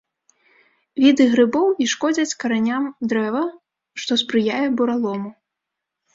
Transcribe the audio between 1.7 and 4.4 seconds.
і шкодзяць караням дрэва, што